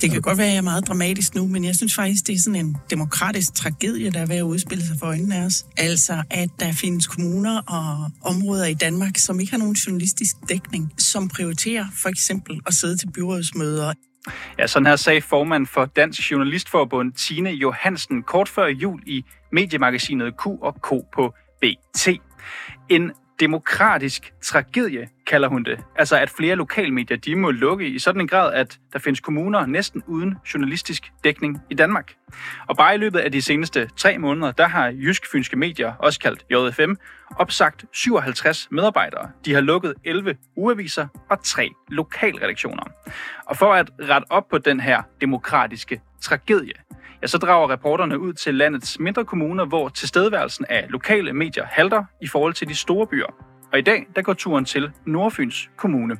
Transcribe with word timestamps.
Det 0.00 0.10
kan 0.10 0.20
godt 0.22 0.38
være, 0.38 0.46
at 0.46 0.52
jeg 0.52 0.58
er 0.58 0.62
meget 0.62 0.88
dramatisk 0.88 1.34
nu, 1.34 1.46
men 1.46 1.64
jeg 1.64 1.76
synes 1.76 1.94
faktisk, 1.94 2.26
det 2.26 2.34
er 2.34 2.38
sådan 2.38 2.66
en 2.66 2.76
demokratisk 2.90 3.54
tragedie, 3.54 4.10
der 4.10 4.20
er 4.20 4.26
ved 4.26 4.36
at 4.36 4.42
udspille 4.42 4.84
sig 4.84 4.96
for 4.98 5.06
øjnene 5.06 5.36
af 5.36 5.44
os. 5.44 5.66
Altså, 5.76 6.22
at 6.30 6.48
der 6.60 6.72
findes 6.72 7.06
kommuner 7.06 7.62
og 7.68 8.10
områder 8.22 8.66
i 8.66 8.74
Danmark, 8.74 9.16
som 9.16 9.40
ikke 9.40 9.52
har 9.52 9.58
nogen 9.58 9.74
journalistisk 9.74 10.36
dækning, 10.48 10.92
som 10.98 11.28
prioriterer 11.28 11.84
for 12.02 12.08
eksempel 12.08 12.60
at 12.66 12.74
sidde 12.74 12.96
til 12.96 13.10
byrådsmøder. 13.14 13.92
Ja, 14.58 14.66
sådan 14.66 14.86
her 14.86 14.96
sagde 14.96 15.20
formand 15.20 15.66
for 15.66 15.84
Dansk 15.84 16.30
Journalistforbund 16.30 17.12
Tine 17.12 17.50
Johansen 17.50 18.22
kort 18.22 18.48
før 18.48 18.66
jul 18.66 19.00
i 19.06 19.24
mediemagasinet 19.52 20.34
Q 20.36 20.46
og 20.46 20.74
K 20.74 20.88
på 21.14 21.34
BT. 21.60 22.08
En 22.88 23.10
demokratisk 23.40 24.32
tragedie, 24.42 25.08
kalder 25.26 25.48
hun 25.48 25.64
det. 25.64 25.78
Altså 25.96 26.16
at 26.16 26.30
flere 26.30 26.56
lokalmedier, 26.56 27.16
de 27.16 27.36
må 27.36 27.50
lukke 27.50 27.88
i 27.88 27.98
sådan 27.98 28.20
en 28.20 28.28
grad, 28.28 28.52
at 28.54 28.78
der 28.92 28.98
findes 28.98 29.20
kommuner 29.20 29.66
næsten 29.66 30.02
uden 30.06 30.34
journalistisk 30.54 31.12
dækning 31.24 31.58
i 31.70 31.74
Danmark. 31.74 32.14
Og 32.68 32.76
bare 32.76 32.94
i 32.94 32.98
løbet 32.98 33.18
af 33.18 33.32
de 33.32 33.42
seneste 33.42 33.90
tre 33.96 34.18
måneder, 34.18 34.52
der 34.52 34.68
har 34.68 34.88
Jysk 34.88 35.22
Fynske 35.32 35.56
Medier, 35.56 35.92
også 35.92 36.20
kaldt 36.20 36.44
JFM, 36.50 36.92
opsagt 37.36 37.84
57 37.92 38.68
medarbejdere. 38.70 39.30
De 39.44 39.54
har 39.54 39.60
lukket 39.60 39.94
11 40.04 40.36
uaviser 40.56 41.06
og 41.30 41.44
tre 41.44 41.70
lokalredaktioner. 41.88 42.84
Og 43.46 43.56
for 43.56 43.72
at 43.72 43.90
rette 44.00 44.26
op 44.30 44.48
på 44.48 44.58
den 44.58 44.80
her 44.80 45.02
demokratiske 45.20 46.00
tragedie, 46.22 46.74
ja, 47.22 47.26
så 47.26 47.38
drager 47.38 47.70
reporterne 47.70 48.18
ud 48.18 48.32
til 48.32 48.54
landets 48.54 48.98
mindre 48.98 49.24
kommuner, 49.24 49.64
hvor 49.64 49.88
tilstedeværelsen 49.88 50.66
af 50.68 50.86
lokale 50.88 51.32
medier 51.32 51.64
halter 51.64 52.04
i 52.22 52.26
forhold 52.26 52.54
til 52.54 52.68
de 52.68 52.74
store 52.74 53.06
byer. 53.06 53.26
Og 53.72 53.78
i 53.78 53.82
dag, 53.82 54.06
der 54.16 54.22
går 54.22 54.32
turen 54.32 54.64
til 54.64 54.90
Nordfyns 55.06 55.70
Kommune. 55.76 56.16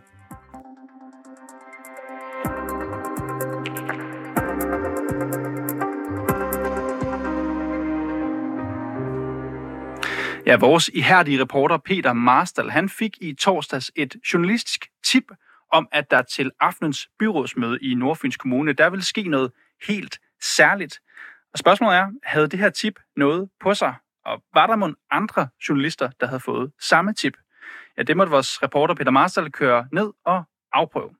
Ja, 10.46 10.56
vores 10.56 10.90
ihærdige 10.94 11.40
reporter 11.40 11.78
Peter 11.78 12.12
Marstal, 12.12 12.70
han 12.70 12.88
fik 12.88 13.16
i 13.20 13.34
torsdags 13.34 13.90
et 13.96 14.16
journalistisk 14.32 14.86
tip 15.04 15.24
om, 15.72 15.88
at 15.92 16.10
der 16.10 16.22
til 16.22 16.50
aftenens 16.60 17.08
byrådsmøde 17.18 17.78
i 17.82 17.94
Nordfyns 17.94 18.36
Kommune, 18.36 18.72
der 18.72 18.90
vil 18.90 19.02
ske 19.02 19.22
noget 19.22 19.50
helt 19.88 20.18
særligt. 20.42 21.00
Og 21.52 21.58
spørgsmålet 21.58 21.96
er, 21.96 22.06
havde 22.22 22.48
det 22.48 22.58
her 22.58 22.70
tip 22.70 23.00
noget 23.16 23.50
på 23.60 23.74
sig? 23.74 23.94
Og 24.24 24.42
var 24.54 24.66
der 24.66 24.76
måske 24.76 25.00
andre 25.10 25.48
journalister, 25.68 26.10
der 26.20 26.26
havde 26.26 26.40
fået 26.40 26.72
samme 26.80 27.14
tip? 27.14 27.36
Ja, 27.96 28.02
det 28.02 28.16
måtte 28.16 28.30
vores 28.30 28.62
reporter 28.62 28.94
Peter 28.94 29.10
Marstal 29.10 29.52
køre 29.52 29.88
ned 29.92 30.12
og 30.24 30.44
afprøve. 30.72 31.10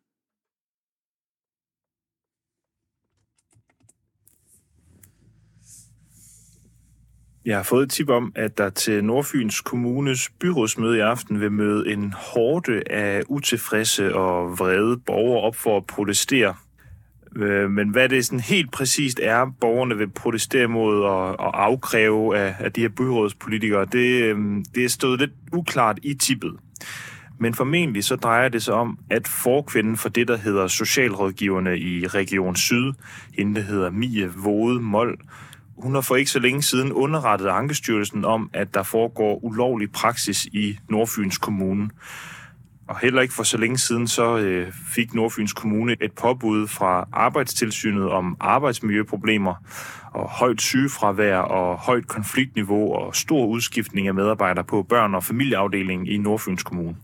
Jeg 7.45 7.57
har 7.57 7.63
fået 7.63 7.83
et 7.83 7.91
tip 7.91 8.09
om, 8.09 8.33
at 8.37 8.59
der 8.59 8.71
til 8.71 9.05
Nordfyns 9.05 9.61
Kommunes 9.61 10.31
byrådsmøde 10.41 10.97
i 10.97 11.01
aften 11.01 11.41
vil 11.41 11.53
møde 11.53 11.93
en 11.93 12.13
hårde 12.13 12.83
af 12.91 13.23
utilfredse 13.29 14.15
og 14.15 14.59
vrede 14.59 14.99
borgere 15.07 15.41
op 15.41 15.57
for 15.57 15.77
at 15.77 15.87
protestere 15.87 16.55
Øh, 17.37 17.71
men 17.71 17.89
hvad 17.89 18.09
det 18.09 18.27
sådan 18.27 18.41
helt 18.41 18.73
præcist 18.73 19.21
er, 19.23 19.47
borgerne 19.61 19.97
vil 19.97 20.11
protestere 20.11 20.67
mod 20.67 21.03
og, 21.03 21.41
og 21.41 21.65
afkræve 21.65 22.39
af, 22.39 22.55
af 22.59 22.73
de 22.73 22.81
her 22.81 22.89
byrådspolitikere, 22.89 23.85
det, 23.85 24.23
øh, 24.23 24.39
det 24.75 24.85
er 24.85 24.89
stået 24.89 25.21
lidt 25.21 25.33
uklart 25.53 25.99
i 26.03 26.15
tippet. 26.15 26.53
Men 27.39 27.55
formentlig 27.55 28.05
så 28.05 28.17
drejer 28.17 28.49
det 28.49 28.63
sig 28.63 28.75
om, 28.75 28.99
at 29.11 29.29
forkvinden 29.29 29.97
for 29.97 30.09
det, 30.09 30.29
der 30.29 30.37
hedder 30.37 30.67
socialrådgiverne 30.67 31.79
i 31.79 32.07
Region 32.07 32.57
Syd, 32.57 32.93
hende 33.39 33.61
der 33.61 33.67
hedder 33.67 33.91
Mie 33.91 34.33
Vode 34.37 34.81
Mold, 34.81 35.19
hun 35.83 35.95
har 35.95 36.01
for 36.01 36.17
ikke 36.17 36.31
så 36.31 36.39
længe 36.39 36.63
siden 36.63 36.93
underrettet 36.93 37.47
Ankestyrelsen 37.47 38.25
om, 38.25 38.51
at 38.53 38.75
der 38.75 38.83
foregår 38.83 39.45
ulovlig 39.45 39.93
praksis 39.93 40.45
i 40.45 40.79
Nordfyns 40.89 41.39
Kommune. 41.39 41.91
Og 42.91 42.99
heller 42.99 43.23
ikke 43.23 43.35
for 43.35 43.43
så 43.43 43.59
længe 43.59 43.79
siden, 43.79 44.09
så 44.09 44.39
øh, 44.39 44.73
fik 44.95 45.15
Nordfyns 45.15 45.53
Kommune 45.53 45.97
et 46.01 46.13
påbud 46.13 46.67
fra 46.67 47.09
Arbejdstilsynet 47.13 48.11
om 48.11 48.37
arbejdsmiljøproblemer 48.41 49.55
og 50.13 50.29
højt 50.29 50.61
sygefravær 50.61 51.37
og 51.37 51.79
højt 51.79 52.09
konfliktniveau 52.09 52.95
og 52.95 53.17
stor 53.17 53.47
udskiftning 53.47 54.09
af 54.09 54.15
medarbejdere 54.15 54.65
på 54.65 54.83
børn- 54.83 55.15
og 55.15 55.25
familieafdelingen 55.25 56.07
i 56.07 56.19
Nordfyns 56.19 56.63
Kommune. 56.63 56.97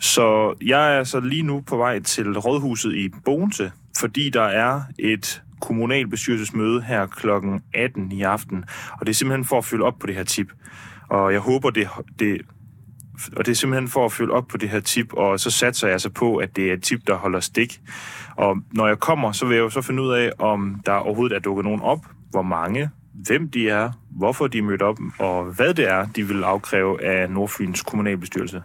Så 0.00 0.54
jeg 0.62 0.96
er 0.96 1.04
så 1.04 1.20
lige 1.20 1.42
nu 1.42 1.60
på 1.60 1.76
vej 1.76 2.00
til 2.00 2.38
Rådhuset 2.38 2.94
i 2.94 3.08
Bogense, 3.24 3.72
fordi 3.98 4.30
der 4.30 4.42
er 4.42 4.80
et 4.98 5.42
kommunalbestyrelsesmøde 5.60 6.82
her 6.82 7.06
kl. 7.06 7.28
18 7.74 8.12
i 8.12 8.22
aften, 8.22 8.64
og 8.92 9.06
det 9.06 9.12
er 9.12 9.14
simpelthen 9.14 9.44
for 9.44 9.58
at 9.58 9.64
følge 9.64 9.84
op 9.84 9.98
på 9.98 10.06
det 10.06 10.14
her 10.14 10.24
tip. 10.24 10.52
Og 11.08 11.32
jeg 11.32 11.40
håber, 11.40 11.70
det, 11.70 11.88
det 12.18 12.40
og 13.36 13.46
det 13.46 13.52
er 13.52 13.56
simpelthen 13.56 13.88
for 13.88 14.04
at 14.04 14.12
følge 14.12 14.32
op 14.32 14.46
på 14.48 14.56
det 14.56 14.68
her 14.68 14.80
tip, 14.80 15.12
og 15.12 15.40
så 15.40 15.50
satser 15.50 15.86
jeg 15.86 15.92
altså 15.92 16.10
på, 16.10 16.36
at 16.36 16.56
det 16.56 16.68
er 16.68 16.72
et 16.72 16.82
tip, 16.82 17.06
der 17.06 17.14
holder 17.14 17.40
stik. 17.40 17.80
Og 18.36 18.56
når 18.72 18.86
jeg 18.86 18.98
kommer, 18.98 19.32
så 19.32 19.46
vil 19.46 19.54
jeg 19.54 19.62
jo 19.62 19.70
så 19.70 19.82
finde 19.82 20.02
ud 20.02 20.12
af, 20.12 20.32
om 20.38 20.80
der 20.86 20.92
overhovedet 20.92 21.36
er 21.36 21.40
dukket 21.40 21.64
nogen 21.64 21.80
op, 21.80 22.06
hvor 22.30 22.42
mange, 22.42 22.90
hvem 23.12 23.50
de 23.50 23.68
er, 23.68 23.90
hvorfor 24.10 24.46
de 24.46 24.58
er 24.58 24.62
mødt 24.62 24.82
op, 24.82 24.98
og 25.18 25.44
hvad 25.44 25.74
det 25.74 25.88
er, 25.90 26.06
de 26.06 26.28
vil 26.28 26.44
afkræve 26.44 27.04
af 27.04 27.30
Nordfyns 27.30 27.82
kommunalbestyrelse. 27.82 28.62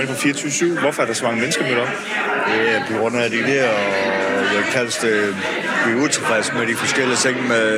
Kommer 0.00 0.12
ind 0.12 0.18
på 0.18 0.22
24 0.22 0.80
Hvorfor 0.80 1.02
er 1.02 1.06
der 1.06 1.14
så 1.14 1.24
mange 1.24 1.40
mennesker 1.40 1.64
mødt 1.64 1.78
op? 1.78 1.88
Det 2.46 2.74
er 2.74 2.86
på 2.86 2.98
grund 2.98 3.16
af 3.16 3.30
de 3.30 3.36
der, 3.36 3.68
og 3.68 4.54
jeg 4.54 4.64
kaldes 4.72 4.96
det, 4.96 5.36
vi 5.86 5.92
er 5.92 6.04
utilfredse 6.04 6.54
med 6.54 6.66
de 6.66 6.74
forskellige 6.74 7.16
ting 7.16 7.48
med, 7.48 7.68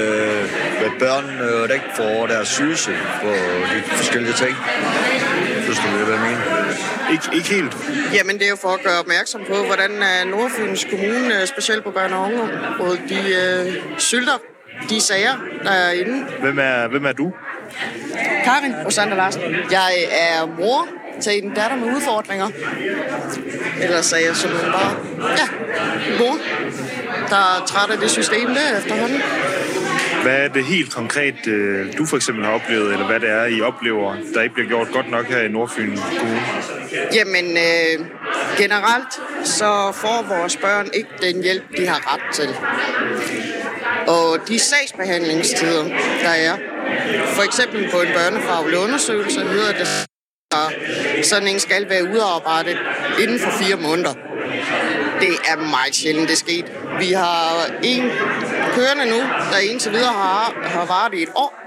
med 0.82 0.90
børn, 0.98 1.24
øh, 1.24 1.68
der 1.68 1.74
ikke 1.74 1.90
får 1.96 2.26
deres 2.26 2.48
syge 2.48 2.76
på 3.22 3.28
de 3.72 3.82
forskellige 3.86 4.32
ting. 4.32 4.56
Synes 5.62 5.78
du, 5.78 5.86
hvad 5.88 6.14
jeg 6.14 6.22
mener? 6.28 6.42
Ikke, 7.12 7.24
ikke 7.32 7.48
helt. 7.48 7.76
Jamen, 8.14 8.38
det 8.38 8.44
er 8.44 8.50
jo 8.50 8.56
for 8.56 8.68
at 8.68 8.82
gøre 8.82 8.98
opmærksom 8.98 9.40
på, 9.48 9.54
hvordan 9.66 9.90
øh, 9.90 10.30
Nordfyns 10.30 10.86
Kommune, 10.90 11.40
øh, 11.40 11.46
specielt 11.46 11.84
på 11.84 11.90
børne- 11.90 12.14
og 12.14 12.22
ungeområdet, 12.24 13.00
de 13.08 13.20
øh, 13.42 13.82
sylter 13.98 14.38
de 14.90 15.00
sager, 15.00 15.34
der 15.62 15.70
er 15.70 15.92
inde. 15.92 16.26
Hvem 16.40 16.58
er, 16.58 16.88
hvem 16.88 17.04
er 17.04 17.12
du? 17.12 17.32
Karin 18.44 18.74
Rosander 18.84 19.16
Larsen. 19.16 19.42
Jeg 19.70 19.92
er 20.10 20.46
mor 20.46 20.88
til 21.22 21.44
en 21.44 21.54
datter 21.54 21.76
med 21.76 21.96
udfordringer. 21.96 22.48
Ellers 23.82 24.12
er 24.12 24.16
jeg 24.16 24.36
simpelthen 24.36 24.72
bare, 24.72 24.96
ja, 25.40 25.46
mor, 26.18 26.38
der 27.28 27.36
er 27.36 27.66
træt 27.66 27.90
af 27.90 27.98
det 27.98 28.10
system 28.10 28.46
der 28.46 28.78
efterhånden. 28.78 29.22
Hvad 30.22 30.36
er 30.36 30.48
det 30.48 30.64
helt 30.64 30.94
konkret, 30.94 31.46
øh, 31.46 31.98
du 31.98 32.06
for 32.06 32.16
eksempel 32.16 32.44
har 32.44 32.52
oplevet, 32.52 32.92
eller 32.92 33.06
hvad 33.06 33.20
det 33.20 33.30
er, 33.30 33.44
I 33.44 33.60
oplever, 33.60 34.16
der 34.34 34.42
ikke 34.42 34.54
bliver 34.54 34.68
gjort 34.68 34.88
godt 34.92 35.10
nok 35.10 35.26
her 35.26 35.40
i 35.42 35.48
Nordfyn 35.48 35.96
Kommune? 36.18 36.40
Jamen, 37.14 37.56
øh, 37.56 38.06
generelt 38.58 39.12
så 39.44 39.92
får 39.94 40.24
vores 40.28 40.56
børn 40.56 40.90
ikke 40.94 41.08
den 41.22 41.42
hjælp, 41.42 41.62
de 41.76 41.86
har 41.86 42.14
ret 42.14 42.34
til. 42.34 42.48
Og 44.06 44.48
de 44.48 44.58
sagsbehandlingstider, 44.58 45.84
der 46.22 46.28
er, 46.28 46.56
for 47.26 47.42
eksempel 47.42 47.90
på 47.90 48.00
en 48.00 48.08
børnefaglig 48.14 48.78
undersøgelse, 48.78 49.40
hedder 49.40 49.72
det, 49.72 50.06
at 50.54 51.26
sådan 51.26 51.48
en 51.48 51.60
skal 51.60 51.88
være 51.88 52.04
udarbejdet 52.04 52.78
inden 53.22 53.38
for 53.40 53.50
fire 53.50 53.76
måneder. 53.76 54.14
Det 55.20 55.28
er 55.50 55.56
meget 55.56 55.94
sjældent, 55.94 56.28
det 56.28 56.34
er 56.34 56.38
sket. 56.38 56.72
Vi 56.98 57.12
har 57.12 57.70
en 57.82 58.10
kørende 58.74 59.06
nu, 59.06 59.20
der 59.52 59.58
indtil 59.70 59.92
videre 59.92 60.12
har, 60.12 60.54
har 60.64 60.86
varet 60.86 61.14
i 61.14 61.22
et 61.22 61.28
år. 61.34 61.62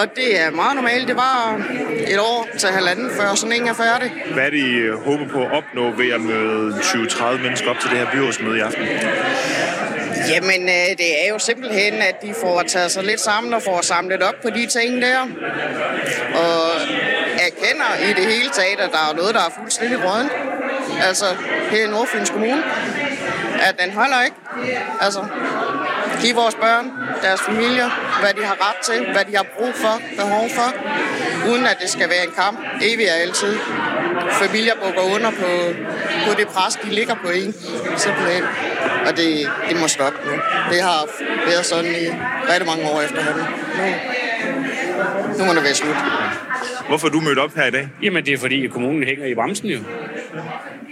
Og 0.00 0.16
det 0.16 0.40
er 0.40 0.50
meget 0.50 0.76
normalt. 0.76 1.08
Det 1.08 1.16
var 1.16 1.62
et 2.06 2.18
år 2.18 2.48
til 2.58 2.68
halvanden, 2.68 3.10
før 3.10 3.34
sådan 3.34 3.52
en 3.52 3.68
er 3.68 3.74
færdig. 3.74 4.12
Hvad 4.34 4.46
er 4.46 4.50
det, 4.50 4.58
I 4.58 4.72
øh, 4.72 5.04
håber 5.04 5.28
på 5.28 5.40
at 5.42 5.52
opnå 5.52 5.90
ved 5.90 6.10
at 6.12 6.20
møde 6.20 6.74
20-30 6.74 7.42
mennesker 7.42 7.70
op 7.70 7.78
til 7.80 7.90
det 7.90 7.98
her 7.98 8.06
byrådsmøde 8.12 8.58
i 8.58 8.60
aften? 8.60 8.84
Jamen, 10.30 10.62
øh, 10.62 10.96
det 10.98 11.10
er 11.24 11.28
jo 11.32 11.38
simpelthen, 11.38 11.94
at 11.94 12.22
de 12.22 12.34
får 12.40 12.62
taget 12.62 12.90
sig 12.90 13.04
lidt 13.04 13.20
sammen 13.20 13.54
og 13.54 13.62
får 13.62 13.80
samlet 13.80 14.22
op 14.22 14.34
på 14.42 14.50
de 14.50 14.66
ting 14.66 15.02
der. 15.02 15.20
Og 16.34 16.80
erkender 17.56 18.10
i 18.10 18.12
det 18.12 18.32
hele 18.32 18.50
taget, 18.50 18.80
at 18.80 18.90
der 18.92 19.10
er 19.10 19.14
noget, 19.16 19.34
der 19.34 19.40
er 19.40 19.50
fuldstændig 19.60 20.04
rådent. 20.04 20.32
Altså, 21.02 21.24
her 21.70 21.84
i 21.84 21.90
Nordfyns 21.90 22.30
Kommune. 22.30 22.64
At 23.62 23.74
den 23.84 23.92
holder 23.92 24.22
ikke. 24.22 24.36
Altså, 25.00 25.24
give 26.20 26.34
vores 26.34 26.54
børn, 26.54 26.92
deres 27.22 27.40
familier, 27.40 27.90
hvad 28.20 28.34
de 28.34 28.44
har 28.44 28.56
ret 28.68 28.76
til, 28.84 29.12
hvad 29.12 29.24
de 29.24 29.36
har 29.36 29.46
brug 29.58 29.74
for, 29.74 30.00
behov 30.16 30.50
for, 30.50 30.68
uden 31.50 31.66
at 31.66 31.76
det 31.80 31.90
skal 31.90 32.08
være 32.08 32.24
en 32.24 32.32
kamp, 32.36 32.58
evig 32.82 33.06
og 33.12 33.18
altid. 33.18 33.58
Familier 34.30 34.74
bukker 34.84 35.14
under 35.14 35.30
på, 35.30 35.50
på 36.26 36.34
det 36.38 36.48
pres, 36.48 36.74
de 36.84 36.88
ligger 36.90 37.14
på 37.14 37.28
en, 37.28 37.54
simpelthen. 37.96 38.44
Og 39.06 39.16
det, 39.16 39.50
det 39.68 39.80
må 39.80 39.88
stoppe 39.88 40.18
nu. 40.26 40.32
Det 40.70 40.82
har 40.82 41.04
været 41.46 41.66
sådan 41.66 41.90
i 41.90 42.06
rigtig 42.52 42.66
mange 42.66 42.90
år 42.90 43.00
efterhånden. 43.00 43.46
Nu, 43.78 43.84
nu 45.38 45.44
må 45.44 45.54
det 45.54 45.62
være 45.62 45.74
slut. 45.74 45.96
Hvorfor 46.88 47.06
er 47.06 47.10
du 47.10 47.20
mødt 47.20 47.38
op 47.38 47.54
her 47.54 47.64
i 47.64 47.70
dag? 47.70 47.88
Jamen, 48.02 48.26
det 48.26 48.34
er 48.34 48.38
fordi, 48.38 48.66
kommunen 48.66 49.02
hænger 49.02 49.26
i 49.26 49.34
bremsen 49.34 49.68
jo. 49.68 49.78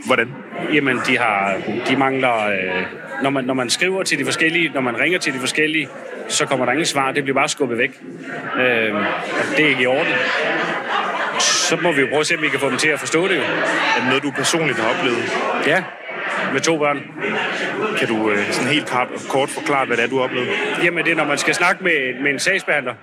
Hvordan? 0.06 0.28
Jamen, 0.74 1.00
de, 1.06 1.18
har, 1.18 1.56
de 1.88 1.96
mangler... 1.96 2.46
Øh, 2.46 2.82
når, 3.22 3.30
man, 3.30 3.44
når 3.44 3.54
man 3.54 3.70
skriver 3.70 4.02
til 4.02 4.18
de 4.18 4.24
forskellige, 4.24 4.70
når 4.74 4.80
man 4.80 5.00
ringer 5.00 5.18
til 5.18 5.34
de 5.34 5.38
forskellige, 5.38 5.88
så 6.28 6.46
kommer 6.46 6.64
der 6.64 6.72
ingen 6.72 6.86
svar. 6.86 7.12
Det 7.12 7.24
bliver 7.24 7.34
bare 7.34 7.48
skubbet 7.48 7.78
væk. 7.78 8.00
Øh, 8.56 8.94
det 9.56 9.64
er 9.64 9.68
ikke 9.68 9.82
i 9.82 9.86
orden. 9.86 10.12
Så 11.38 11.76
må 11.82 11.92
vi 11.92 12.00
jo 12.00 12.06
prøve 12.06 12.20
at 12.20 12.26
se, 12.26 12.36
om 12.36 12.42
vi 12.42 12.48
kan 12.48 12.60
få 12.60 12.70
dem 12.70 12.78
til 12.78 12.88
at 12.88 13.00
forstå 13.00 13.28
det 13.28 13.36
jo. 13.36 13.40
Er 13.40 14.00
det 14.00 14.08
noget, 14.08 14.22
du 14.22 14.30
personligt 14.30 14.78
har 14.78 14.98
oplevet? 14.98 15.32
Ja, 15.66 15.82
med 16.52 16.60
to 16.60 16.78
børn. 16.78 17.02
Kan 17.98 18.08
du 18.08 18.30
øh, 18.30 18.52
sådan 18.52 18.68
helt 18.68 18.92
kort, 19.28 19.50
forklare, 19.50 19.86
hvad 19.86 19.96
det 19.96 20.04
er, 20.04 20.08
du 20.08 20.16
har 20.16 20.24
oplevet? 20.24 20.48
Jamen, 20.84 21.04
det 21.04 21.12
er, 21.12 21.16
når 21.16 21.24
man 21.24 21.38
skal 21.38 21.54
snakke 21.54 21.84
med, 21.84 22.22
med 22.22 22.30
en 22.30 22.38
sagsbehandler, 22.38 22.94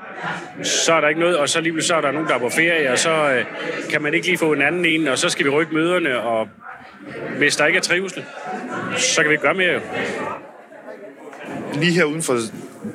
så 0.63 0.93
er 0.93 1.01
der 1.01 1.07
ikke 1.07 1.21
noget, 1.21 1.37
og 1.37 1.49
så 1.49 1.61
lige 1.61 1.81
så 1.81 1.95
er 1.95 2.01
der 2.01 2.11
nogen, 2.11 2.27
der 2.27 2.35
er 2.35 2.39
på 2.39 2.49
ferie, 2.49 2.91
og 2.91 2.99
så 2.99 3.33
øh, 3.33 3.45
kan 3.91 4.01
man 4.01 4.13
ikke 4.13 4.27
lige 4.27 4.37
få 4.37 4.53
en 4.53 4.61
anden 4.61 4.85
en, 4.85 5.07
og 5.07 5.17
så 5.17 5.29
skal 5.29 5.45
vi 5.45 5.49
rykke 5.49 5.73
møderne, 5.73 6.19
og 6.19 6.49
hvis 7.37 7.55
der 7.55 7.65
ikke 7.65 7.77
er 7.77 7.81
trivsel, 7.81 8.23
så 8.97 9.21
kan 9.21 9.29
vi 9.29 9.33
ikke 9.33 9.43
gøre 9.43 9.53
mere 9.53 9.73
jo. 9.73 9.79
Lige 11.73 11.91
her 11.91 12.03
uden 12.03 12.21
for 12.21 12.37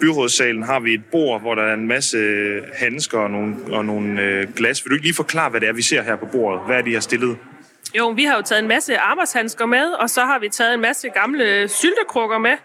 byrådssalen 0.00 0.62
har 0.62 0.80
vi 0.80 0.94
et 0.94 1.04
bord, 1.12 1.40
hvor 1.40 1.54
der 1.54 1.62
er 1.62 1.74
en 1.74 1.88
masse 1.88 2.18
handsker 2.74 3.18
og 3.18 3.30
nogle, 3.30 3.54
og 3.70 3.84
nogle 3.84 4.22
øh, 4.22 4.46
glas. 4.56 4.84
Vil 4.84 4.90
du 4.90 4.94
ikke 4.94 5.06
lige 5.06 5.14
forklare, 5.14 5.50
hvad 5.50 5.60
det 5.60 5.68
er, 5.68 5.72
vi 5.72 5.82
ser 5.82 6.02
her 6.02 6.16
på 6.16 6.26
bordet? 6.26 6.60
Hvad 6.66 6.76
er 6.76 6.82
det, 6.82 6.90
I 6.90 6.92
har 6.92 7.00
stillet? 7.00 7.36
Jo, 7.98 8.08
vi 8.08 8.24
har 8.24 8.36
jo 8.36 8.42
taget 8.42 8.62
en 8.62 8.68
masse 8.68 8.98
arbejdshandsker 8.98 9.66
med, 9.66 9.84
og 9.90 10.10
så 10.10 10.24
har 10.24 10.38
vi 10.38 10.48
taget 10.48 10.74
en 10.74 10.80
masse 10.80 11.08
gamle 11.08 11.68
syltekrukker 11.68 12.38
med. 12.38 12.56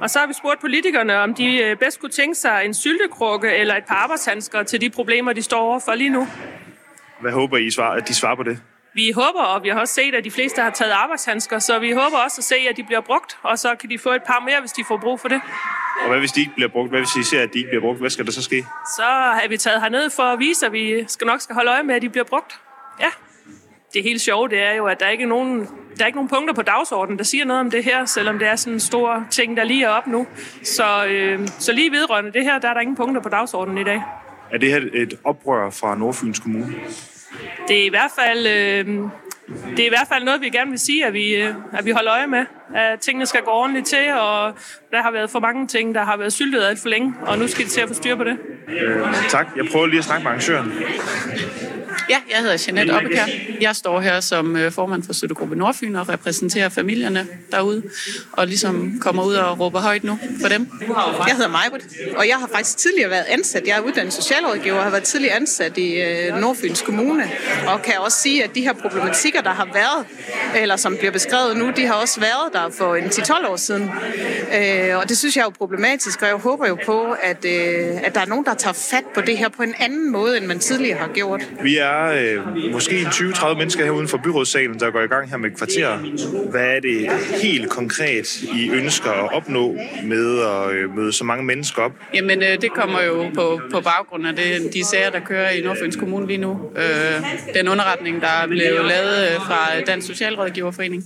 Og 0.00 0.10
så 0.10 0.18
har 0.18 0.26
vi 0.26 0.32
spurgt 0.32 0.60
politikerne, 0.60 1.16
om 1.16 1.34
de 1.34 1.56
øh, 1.56 1.76
bedst 1.76 2.00
kunne 2.00 2.10
tænke 2.10 2.34
sig 2.34 2.62
en 2.64 2.74
syltekrukke 2.74 3.50
eller 3.56 3.76
et 3.76 3.84
par 3.84 3.94
arbejdshandsker 3.94 4.62
til 4.62 4.80
de 4.80 4.90
problemer, 4.90 5.32
de 5.32 5.42
står 5.42 5.60
overfor 5.60 5.94
lige 5.94 6.10
nu. 6.10 6.28
Hvad 7.20 7.32
håber 7.32 7.56
I, 7.56 7.70
svar, 7.70 7.90
at 7.90 8.08
de 8.08 8.14
svarer 8.14 8.36
på 8.36 8.42
det? 8.42 8.58
Vi 8.94 9.12
håber, 9.14 9.42
og 9.42 9.62
vi 9.62 9.68
har 9.68 9.80
også 9.80 9.94
set, 9.94 10.14
at 10.14 10.24
de 10.24 10.30
fleste 10.30 10.62
har 10.62 10.70
taget 10.70 10.92
arbejdshandsker, 10.92 11.58
så 11.58 11.78
vi 11.78 11.92
håber 11.92 12.18
også 12.24 12.40
at 12.40 12.44
se, 12.44 12.54
at 12.70 12.76
de 12.76 12.82
bliver 12.82 13.00
brugt, 13.00 13.38
og 13.42 13.58
så 13.58 13.74
kan 13.80 13.90
de 13.90 13.98
få 13.98 14.10
et 14.10 14.22
par 14.22 14.42
mere, 14.44 14.60
hvis 14.60 14.72
de 14.72 14.84
får 14.88 14.96
brug 14.96 15.20
for 15.20 15.28
det. 15.28 15.40
Og 16.02 16.08
hvad 16.08 16.18
hvis 16.18 16.32
de 16.32 16.40
ikke 16.40 16.52
bliver 16.54 16.68
brugt? 16.68 16.90
Hvad 16.90 17.00
hvis 17.00 17.26
I 17.26 17.30
ser, 17.30 17.42
at 17.42 17.52
de 17.52 17.58
ikke 17.58 17.70
bliver 17.70 17.82
brugt? 17.82 17.98
Hvad 17.98 18.10
skal 18.10 18.26
der 18.26 18.32
så 18.32 18.42
ske? 18.42 18.66
Så 18.96 19.02
har 19.02 19.48
vi 19.48 19.56
taget 19.56 19.80
herned 19.80 20.10
for 20.10 20.22
at 20.22 20.38
vise, 20.38 20.66
at 20.66 20.72
vi 20.72 21.04
skal 21.08 21.26
nok 21.26 21.40
skal 21.40 21.54
holde 21.54 21.70
øje 21.70 21.82
med, 21.82 21.94
at 21.94 22.02
de 22.02 22.08
bliver 22.08 22.24
brugt. 22.24 22.60
Ja. 23.00 23.10
Det 23.94 24.02
helt 24.02 24.20
sjove, 24.20 24.48
det 24.48 24.62
er 24.62 24.74
jo, 24.74 24.86
at 24.86 25.00
der 25.00 25.08
ikke 25.08 25.24
er 25.24 25.28
nogen, 25.28 25.60
der 25.96 26.02
er 26.02 26.06
ikke 26.06 26.16
nogen 26.16 26.28
punkter 26.28 26.54
på 26.54 26.62
dagsordenen, 26.62 27.18
der 27.18 27.24
siger 27.24 27.44
noget 27.44 27.60
om 27.60 27.70
det 27.70 27.84
her, 27.84 28.04
selvom 28.04 28.38
det 28.38 28.48
er 28.48 28.56
sådan 28.56 28.72
en 28.72 28.80
stor 28.80 29.26
ting, 29.30 29.56
der 29.56 29.64
lige 29.64 29.84
er 29.84 29.88
op 29.88 30.06
nu. 30.06 30.26
Så, 30.62 31.06
øh, 31.06 31.48
så 31.58 31.72
lige 31.72 31.90
vedrørende 31.90 32.32
det 32.32 32.44
her, 32.44 32.58
der 32.58 32.68
er 32.68 32.74
der 32.74 32.80
ingen 32.80 32.96
punkter 32.96 33.22
på 33.22 33.28
dagsordenen 33.28 33.78
i 33.78 33.84
dag. 33.84 34.02
Er 34.52 34.58
det 34.58 34.68
her 34.70 34.80
et 34.94 35.14
oprør 35.24 35.70
fra 35.70 35.94
Nordfyns 35.94 36.38
Kommune? 36.38 36.74
Det 37.68 37.80
er 37.80 37.84
i 37.86 37.88
hvert 37.88 38.10
fald, 38.18 38.46
øh, 38.46 39.10
det 39.70 39.80
er 39.80 39.86
i 39.86 39.88
hvert 39.88 40.08
fald 40.12 40.24
noget, 40.24 40.40
vi 40.40 40.48
gerne 40.48 40.70
vil 40.70 40.78
sige, 40.78 41.06
at 41.06 41.12
vi, 41.12 41.34
øh, 41.34 41.54
at 41.72 41.84
vi 41.84 41.90
holder 41.90 42.12
øje 42.12 42.26
med. 42.26 42.44
At 42.74 43.00
tingene 43.00 43.26
skal 43.26 43.42
gå 43.42 43.50
ordentligt 43.50 43.86
til, 43.86 44.12
og 44.20 44.54
der 44.90 45.02
har 45.02 45.10
været 45.10 45.30
for 45.30 45.40
mange 45.40 45.66
ting, 45.66 45.94
der 45.94 46.04
har 46.04 46.16
været 46.16 46.32
syltet 46.32 46.64
alt 46.64 46.78
for 46.82 46.88
længe, 46.88 47.14
og 47.26 47.38
nu 47.38 47.48
skal 47.48 47.64
de 47.64 47.70
til 47.70 47.80
at 47.80 47.88
få 47.88 47.94
styr 47.94 48.16
på 48.16 48.24
det. 48.24 48.38
Øh, 48.68 49.06
tak. 49.28 49.48
Jeg 49.56 49.64
prøver 49.72 49.86
lige 49.86 49.98
at 49.98 50.04
snakke 50.04 50.24
med 50.24 50.30
arrangøren. 50.30 50.72
Ja, 52.10 52.16
jeg 52.30 52.38
hedder 52.38 52.64
Jeanette 52.66 52.90
Oppekær. 52.90 53.24
Jeg 53.60 53.76
står 53.76 54.00
her 54.00 54.20
som 54.20 54.56
øh, 54.56 54.72
formand 54.72 55.02
for 55.02 55.12
Støttegruppe 55.12 55.56
Nordfyn 55.56 55.94
og 55.94 56.08
repræsenterer 56.08 56.68
familierne 56.68 57.26
derude, 57.52 57.82
og 58.32 58.46
ligesom 58.46 58.98
kommer 59.00 59.24
ud 59.24 59.34
og 59.34 59.60
råber 59.60 59.80
højt 59.80 60.04
nu 60.04 60.18
for 60.40 60.48
dem. 60.48 60.68
Jeg 61.26 61.36
hedder 61.36 61.48
Majbrit, 61.48 61.86
og 62.16 62.28
jeg 62.28 62.36
har 62.36 62.48
faktisk 62.54 62.78
tidligere 62.78 63.10
været 63.10 63.24
ansat. 63.28 63.66
Jeg 63.66 63.76
er 63.76 63.80
uddannet 63.80 64.12
socialrådgiver 64.12 64.76
og 64.76 64.82
har 64.82 64.90
været 64.90 65.02
tidligere 65.02 65.34
ansat 65.34 65.78
i 65.78 66.00
øh, 66.00 66.40
Nordfyns 66.40 66.82
Kommune, 66.82 67.30
og 67.66 67.82
kan 67.82 67.94
også 67.98 68.18
sige, 68.18 68.44
at 68.44 68.54
de 68.54 68.62
her 68.62 68.72
problematikker, 68.72 69.40
der 69.40 69.50
har 69.50 69.68
været, 69.74 70.06
eller 70.62 70.76
som 70.76 70.96
bliver 70.96 71.12
beskrevet 71.12 71.56
nu, 71.56 71.70
de 71.76 71.86
har 71.86 71.94
også 71.94 72.20
været 72.20 72.52
der 72.52 72.70
for 72.78 72.94
en 72.94 73.04
10-12 73.04 73.48
år 73.48 73.56
siden. 73.56 73.90
Øh, 74.58 74.98
og 74.98 75.08
det 75.08 75.18
synes 75.18 75.36
jeg 75.36 75.42
er 75.42 75.46
jo 75.46 75.52
problematisk, 75.58 76.22
og 76.22 76.28
jeg 76.28 76.36
håber 76.36 76.68
jo 76.68 76.78
på, 76.86 77.02
at, 77.22 77.44
at 78.04 78.14
der 78.14 78.20
er 78.20 78.26
nogen, 78.26 78.44
der 78.44 78.54
tager 78.54 78.74
fat 78.90 79.04
på 79.14 79.20
det 79.20 79.38
her 79.38 79.48
på 79.48 79.62
en 79.62 79.74
anden 79.78 80.12
måde, 80.12 80.36
end 80.36 80.46
man 80.46 80.58
tidligere 80.58 80.98
har 80.98 81.08
gjort. 81.08 81.48
Vi 81.62 81.76
er 81.76 81.97
øh, 82.06 82.72
måske 82.72 83.00
20-30 83.00 83.54
mennesker 83.54 83.84
her 83.84 83.90
uden 83.90 84.08
for 84.08 84.20
byrådssalen, 84.24 84.80
der 84.80 84.90
går 84.90 85.00
i 85.00 85.06
gang 85.06 85.30
her 85.30 85.36
med 85.36 85.50
kvarter. 85.50 85.96
Hvad 86.50 86.66
er 86.76 86.80
det 86.80 87.10
helt 87.42 87.70
konkret, 87.70 88.42
I 88.42 88.70
ønsker 88.70 89.10
at 89.10 89.32
opnå 89.32 89.76
med 90.04 90.40
at 90.40 90.70
øh, 90.70 90.96
møde 90.96 91.12
så 91.12 91.24
mange 91.24 91.44
mennesker 91.44 91.82
op? 91.82 91.92
Jamen, 92.14 92.42
øh, 92.42 92.60
det 92.60 92.72
kommer 92.72 93.02
jo 93.02 93.30
på, 93.34 93.60
på 93.72 93.80
baggrund 93.80 94.26
af 94.26 94.36
det, 94.36 94.74
de 94.74 94.84
sager, 94.84 95.10
der 95.10 95.20
kører 95.20 95.50
i 95.50 95.60
Nordfyns 95.62 95.96
Kommune 95.96 96.26
lige 96.26 96.38
nu. 96.38 96.60
Øh, 96.76 97.54
den 97.54 97.68
underretning, 97.68 98.20
der 98.20 98.46
blev 98.46 98.84
lavet 98.84 99.28
øh, 99.32 99.36
fra 99.36 99.80
Dansk 99.86 100.06
Socialrådgiverforening 100.06 101.04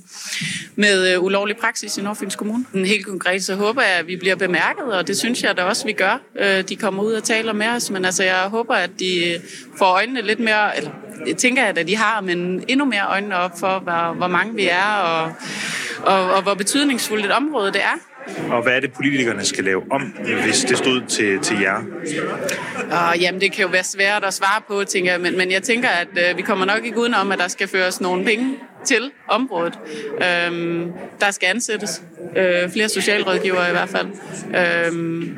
med 0.76 1.14
øh, 1.14 1.22
ulovlig 1.22 1.56
praksis 1.56 1.98
i 1.98 2.02
Nordfyns 2.02 2.36
Kommune. 2.36 2.64
Helt 2.74 3.06
konkret, 3.06 3.44
så 3.44 3.54
håber 3.54 3.82
jeg, 3.82 3.98
at 3.98 4.06
vi 4.06 4.16
bliver 4.16 4.36
bemærket, 4.36 4.84
og 4.84 5.06
det 5.06 5.16
synes 5.16 5.42
jeg 5.42 5.56
da 5.56 5.62
også, 5.62 5.86
vi 5.86 5.92
gør. 5.92 6.20
Øh, 6.40 6.62
de 6.68 6.76
kommer 6.76 7.02
ud 7.02 7.12
og 7.12 7.24
taler 7.24 7.52
med 7.52 7.66
os, 7.66 7.90
men 7.90 8.04
altså, 8.04 8.24
jeg 8.24 8.42
håber, 8.48 8.74
at 8.74 8.90
de 8.98 9.34
øh, 9.34 9.40
får 9.78 9.86
øjnene 9.86 10.22
lidt 10.22 10.40
mere, 10.40 10.76
eller 10.82 10.94
det 11.26 11.36
tænker 11.36 11.62
jeg, 11.62 11.78
at 11.78 11.86
de 11.86 11.96
har, 11.96 12.20
men 12.20 12.64
endnu 12.68 12.84
mere 12.84 13.06
øjnene 13.08 13.36
op 13.36 13.50
for, 13.60 13.78
hvor, 13.78 14.14
hvor 14.14 14.28
mange 14.28 14.54
vi 14.54 14.68
er, 14.68 14.94
og, 15.02 15.32
og, 16.04 16.34
og 16.34 16.42
hvor 16.42 16.54
betydningsfuldt 16.54 17.24
et 17.24 17.32
område 17.32 17.72
det 17.72 17.82
er. 17.82 17.98
Og 18.50 18.62
hvad 18.62 18.72
er 18.72 18.80
det, 18.80 18.92
politikerne 18.92 19.44
skal 19.44 19.64
lave 19.64 19.82
om, 19.90 20.02
hvis 20.44 20.60
det 20.60 20.78
stod 20.78 21.02
til, 21.08 21.38
til 21.38 21.60
jer? 21.60 21.78
Uh, 22.84 23.22
jamen, 23.22 23.40
det 23.40 23.52
kan 23.52 23.62
jo 23.62 23.68
være 23.68 23.84
svært 23.84 24.24
at 24.24 24.34
svare 24.34 24.62
på, 24.68 24.84
tænker 24.84 25.12
jeg, 25.12 25.20
men, 25.20 25.38
men 25.38 25.50
jeg 25.50 25.62
tænker, 25.62 25.88
at 25.88 26.08
uh, 26.08 26.36
vi 26.36 26.42
kommer 26.42 26.64
nok 26.64 26.84
ikke 26.84 26.98
udenom, 26.98 27.32
at 27.32 27.38
der 27.38 27.48
skal 27.48 27.68
føres 27.68 28.00
nogle 28.00 28.24
penge 28.24 28.54
til 28.84 29.10
området. 29.28 29.78
Uh, 30.12 30.20
der 31.20 31.30
skal 31.30 31.46
ansættes 31.46 32.02
Øh, 32.36 32.70
flere 32.70 32.88
socialrådgivere 32.88 33.68
i 33.68 33.72
hvert 33.72 33.88
fald. 33.88 34.06
Øh, 34.56 35.28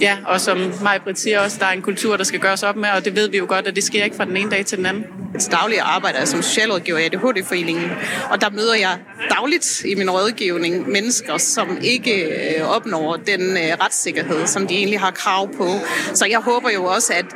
Ja, 0.00 0.18
og 0.26 0.40
som 0.40 0.58
mig 0.82 1.00
Britt 1.04 1.18
siger 1.18 1.40
også, 1.40 1.56
der 1.60 1.66
er 1.66 1.70
en 1.70 1.82
kultur, 1.82 2.16
der 2.16 2.24
skal 2.24 2.40
gøres 2.40 2.62
op 2.62 2.76
med, 2.76 2.88
og 2.88 3.04
det 3.04 3.16
ved 3.16 3.28
vi 3.28 3.38
jo 3.38 3.46
godt, 3.48 3.66
at 3.66 3.76
det 3.76 3.84
sker 3.84 4.04
ikke 4.04 4.16
fra 4.16 4.24
den 4.24 4.36
ene 4.36 4.50
dag 4.50 4.66
til 4.66 4.78
den 4.78 4.86
anden. 4.86 5.04
Et 5.34 5.48
dagligt 5.50 5.80
arbejder 5.80 6.24
som 6.24 6.42
socialrådgiver 6.42 6.98
i 6.98 7.04
ADHD-foreningen, 7.04 7.90
og 8.30 8.40
der 8.40 8.50
møder 8.50 8.74
jeg 8.74 8.98
dagligt 9.30 9.84
i 9.84 9.94
min 9.94 10.10
rådgivning 10.10 10.88
mennesker, 10.88 11.38
som 11.38 11.78
ikke 11.82 12.22
øh, 12.22 12.68
opnår 12.68 13.16
den 13.16 13.40
øh, 13.40 13.84
retssikkerhed, 13.84 14.46
som 14.46 14.66
de 14.66 14.74
egentlig 14.74 15.00
har 15.00 15.10
krav 15.10 15.54
på. 15.54 15.68
Så 16.14 16.26
jeg 16.26 16.38
håber 16.38 16.70
jo 16.70 16.84
også, 16.84 17.12
at, 17.12 17.26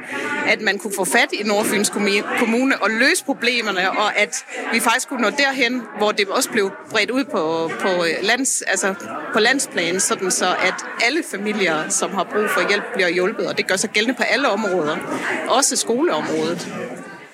at 0.47 0.61
man 0.61 0.79
kunne 0.79 0.93
få 0.97 1.05
fat 1.05 1.29
i 1.33 1.43
Nordfyns 1.43 1.93
Kommune 2.39 2.83
og 2.83 2.91
løse 2.91 3.25
problemerne, 3.25 3.91
og 3.91 4.19
at 4.19 4.45
vi 4.73 4.81
faktisk 4.81 5.09
kunne 5.09 5.23
nå 5.23 5.31
derhen, 5.31 5.83
hvor 5.99 6.13
det 6.13 6.29
også 6.29 6.51
blev 6.51 6.71
bredt 6.91 7.11
ud 7.11 7.25
på, 7.25 7.71
på, 7.81 7.89
øh, 7.89 8.15
lands, 8.23 8.63
altså 8.63 8.82
Altså, 8.85 9.05
på 9.33 9.39
landsplan, 9.39 10.01
sådan 10.01 10.31
så 10.31 10.47
at 10.47 10.75
alle 11.07 11.23
familier, 11.31 11.89
som 11.89 12.11
har 12.11 12.25
brug 12.25 12.51
for 12.51 12.69
hjælp, 12.69 12.85
bliver 12.95 13.09
hjulpet, 13.09 13.47
og 13.47 13.59
det 13.59 13.69
gør 13.69 13.77
sig 13.77 13.91
gældende 13.91 14.15
på 14.17 14.23
alle 14.23 14.49
områder, 14.49 14.97
også 15.49 15.77
skoleområdet. 15.77 16.75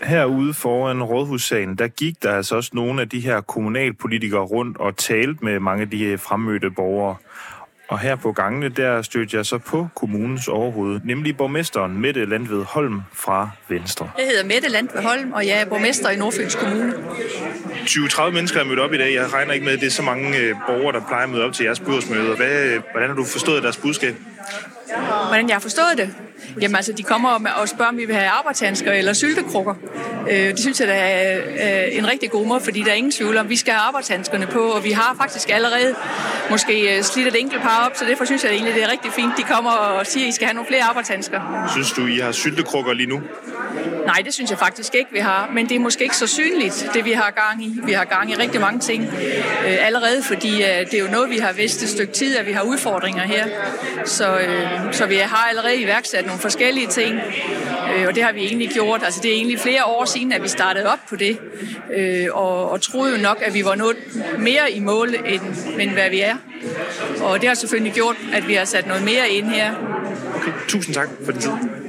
Herude 0.03 0.55
foran 0.55 1.03
Rådhussagen, 1.03 1.75
der 1.79 1.89
gik 1.89 2.23
der 2.23 2.33
altså 2.33 2.57
også 2.57 2.71
nogle 2.73 3.03
af 3.03 3.09
de 3.09 3.21
her 3.21 3.41
kommunalpolitikere 3.41 4.41
rundt 4.41 4.77
og 4.77 4.97
talte 4.97 5.45
med 5.45 5.61
mange 5.61 5.83
af 5.83 5.91
de 5.91 6.19
fremmødte 6.19 6.71
borgere. 6.71 7.17
Og 7.89 7.99
her 7.99 8.17
på 8.17 8.33
gangene, 8.33 8.69
der 8.69 9.03
stødte 9.03 9.37
jeg 9.37 9.47
så 9.47 9.59
på 9.59 9.89
kommunens 9.95 10.49
overhoved, 10.49 11.01
nemlig 11.05 11.37
borgmesteren 11.37 12.01
Mette 12.01 12.25
Landved 12.25 12.65
Holm 12.65 13.03
fra 13.13 13.51
Venstre. 13.69 14.11
Jeg 14.19 14.27
hedder 14.27 14.45
Mette 14.45 14.69
Landved 14.69 15.03
Holm, 15.03 15.33
og 15.33 15.47
jeg 15.47 15.61
er 15.61 15.65
borgmester 15.65 16.11
i 16.11 16.17
Nordfyns 16.17 16.55
Kommune. 16.55 16.95
20-30 17.87 18.31
mennesker 18.31 18.61
er 18.61 18.65
mødt 18.65 18.79
op 18.79 18.93
i 18.93 18.99
dag. 18.99 19.15
Jeg 19.15 19.33
regner 19.33 19.53
ikke 19.53 19.65
med, 19.65 19.73
at 19.73 19.81
det 19.81 19.87
er 19.87 19.91
så 19.91 20.03
mange 20.03 20.35
borgere, 20.67 20.93
der 20.93 21.07
plejer 21.07 21.25
at 21.25 21.31
møde 21.31 21.45
op 21.45 21.53
til 21.53 21.65
jeres 21.65 21.81
byrådsmøder. 21.81 22.37
Hvad, 22.37 22.81
hvordan 22.93 23.09
har 23.09 23.17
du 23.17 23.25
forstået 23.25 23.63
deres 23.63 23.77
budskab? 23.77 24.15
Hvordan 25.27 25.49
jeg 25.49 25.55
har 25.55 25.61
forstået 25.61 25.95
det? 25.97 26.15
Jamen 26.61 26.77
altså, 26.77 26.93
de 26.93 27.03
kommer 27.03 27.29
og 27.57 27.69
spørger, 27.69 27.91
om 27.91 27.97
vi 27.97 28.05
vil 28.05 28.15
have 28.15 28.29
arbejdshandsker 28.29 28.93
eller 28.93 29.13
syltekrukker. 29.13 29.75
Øh, 30.31 30.37
det 30.37 30.59
synes 30.59 30.81
jeg, 30.81 30.89
der 30.89 30.95
er 30.95 31.39
øh, 31.89 31.99
en 31.99 32.09
rigtig 32.09 32.31
god 32.31 32.47
måde, 32.47 32.61
fordi 32.61 32.83
der 32.83 32.91
er 32.91 32.95
ingen 32.95 33.13
tvivl 33.13 33.37
om, 33.37 33.49
vi 33.49 33.57
skal 33.57 33.73
have 33.73 33.83
arbejdshandskerne 33.83 34.47
på, 34.47 34.59
og 34.59 34.85
vi 34.85 34.91
har 34.91 35.17
faktisk 35.21 35.51
allerede 35.51 35.95
måske 36.51 36.97
øh, 36.97 37.03
slidt 37.03 37.29
et 37.29 37.41
enkelt 37.41 37.63
par 37.63 37.87
op, 37.87 37.97
så 37.97 38.05
derfor 38.05 38.25
synes 38.25 38.45
jeg 38.45 38.53
egentlig, 38.53 38.75
det 38.75 38.83
er 38.83 38.91
rigtig 38.91 39.13
fint, 39.13 39.33
de 39.37 39.43
kommer 39.43 39.71
og 39.71 40.07
siger, 40.07 40.27
at 40.27 40.29
I 40.29 40.33
skal 40.33 40.47
have 40.47 40.55
nogle 40.55 40.69
flere 40.69 40.83
arbejdshandsker. 40.83 41.69
Synes 41.73 41.93
du, 41.93 42.07
I 42.07 42.19
har 42.19 42.33
syltekrukker 42.33 42.93
lige 42.93 43.09
nu? 43.09 43.21
Nej, 44.09 44.23
det 44.25 44.35
synes 44.35 44.51
jeg 44.51 44.59
faktisk 44.59 44.95
ikke, 44.95 45.13
vi 45.13 45.19
har. 45.19 45.51
Men 45.55 45.69
det 45.69 45.75
er 45.75 45.79
måske 45.79 46.05
ikke 46.05 46.17
så 46.17 46.27
synligt, 46.27 46.91
det 46.95 47.05
vi 47.05 47.13
har 47.13 47.31
gang 47.31 47.65
i. 47.65 47.81
Vi 47.85 47.93
har 47.93 48.05
gang 48.05 48.31
i 48.31 48.35
rigtig 48.35 48.61
mange 48.61 48.81
ting 48.81 49.05
øh, 49.67 49.87
allerede, 49.87 50.23
fordi 50.23 50.63
øh, 50.63 50.87
det 50.91 50.95
er 50.95 50.99
jo 50.99 51.11
noget, 51.11 51.31
vi 51.31 51.37
har 51.37 51.53
vidst 51.53 51.83
et 51.83 51.89
stykke 51.89 52.13
tid, 52.13 52.37
at 52.37 52.47
vi 52.47 52.53
har 52.53 52.63
udfordringer 52.63 53.23
her. 53.23 53.47
Så, 54.05 54.39
øh, 54.39 54.93
så 54.93 55.07
vi 55.07 55.17
har 55.17 55.49
allerede 55.49 55.77
iværksat 55.77 56.27
nogle 56.27 56.41
forskellige 56.41 56.87
ting, 56.87 57.15
øh, 57.97 58.07
og 58.07 58.15
det 58.15 58.23
har 58.23 58.33
vi 58.33 58.41
egentlig 58.41 58.71
gjort. 58.71 59.03
Altså, 59.05 59.21
det 59.23 59.31
er 59.31 59.35
egentlig 59.35 59.61
flere 59.61 59.85
år 59.85 60.05
siden, 60.05 60.33
at 60.33 60.43
vi 60.43 60.49
startede 60.49 60.87
op 60.87 61.01
på 61.09 61.17
det, 61.17 61.39
øh, 61.97 62.27
og, 62.33 62.71
og 62.71 62.83
troede 62.83 63.17
jo 63.17 63.23
nok, 63.23 63.43
at 63.43 63.55
vi 63.55 63.65
var 63.65 63.75
nået 63.75 63.97
mere 64.39 64.73
i 64.73 64.81
mål, 64.81 65.09
end, 65.09 65.43
end 65.81 65.91
hvad 65.91 66.11
vi 66.11 66.21
er. 66.21 66.37
Og 67.21 67.41
det 67.41 67.49
har 67.49 67.55
selvfølgelig 67.55 67.93
gjort, 67.93 68.17
at 68.33 68.49
vi 68.49 68.55
har 68.55 68.65
sat 68.65 68.87
noget 68.87 69.05
mere 69.05 69.29
ind 69.31 69.47
her. 69.47 69.75
Okay, 70.35 70.53
tusind 70.69 70.95
tak 70.95 71.09
for 71.25 71.33
din 71.33 71.41
tid. 71.41 71.88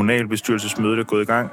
Kommunalbestyrelsesmødet 0.00 0.98
er 0.98 1.04
gået 1.04 1.22
i 1.22 1.24
gang. 1.24 1.50